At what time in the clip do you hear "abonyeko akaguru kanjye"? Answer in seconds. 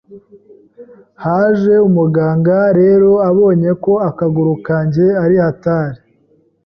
3.29-5.05